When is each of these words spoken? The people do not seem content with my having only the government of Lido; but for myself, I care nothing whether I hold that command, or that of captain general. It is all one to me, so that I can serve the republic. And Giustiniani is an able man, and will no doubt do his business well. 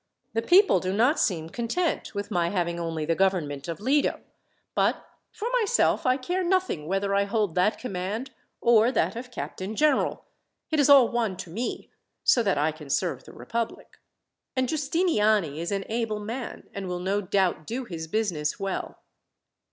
The 0.33 0.41
people 0.41 0.79
do 0.79 0.93
not 0.93 1.19
seem 1.19 1.51
content 1.51 2.15
with 2.15 2.31
my 2.31 2.49
having 2.49 2.79
only 2.79 3.05
the 3.05 3.13
government 3.13 3.67
of 3.67 3.79
Lido; 3.79 4.21
but 4.73 5.05
for 5.31 5.47
myself, 5.61 6.07
I 6.07 6.17
care 6.17 6.43
nothing 6.43 6.87
whether 6.87 7.13
I 7.13 7.25
hold 7.25 7.53
that 7.53 7.77
command, 7.77 8.31
or 8.61 8.91
that 8.91 9.15
of 9.15 9.29
captain 9.29 9.75
general. 9.75 10.25
It 10.71 10.79
is 10.79 10.89
all 10.89 11.09
one 11.09 11.37
to 11.37 11.51
me, 11.51 11.91
so 12.23 12.41
that 12.41 12.57
I 12.57 12.71
can 12.71 12.89
serve 12.89 13.25
the 13.25 13.33
republic. 13.33 13.99
And 14.55 14.67
Giustiniani 14.67 15.59
is 15.59 15.71
an 15.71 15.85
able 15.87 16.19
man, 16.19 16.67
and 16.73 16.87
will 16.87 16.97
no 16.99 17.21
doubt 17.21 17.67
do 17.67 17.83
his 17.83 18.07
business 18.07 18.59
well. 18.59 18.97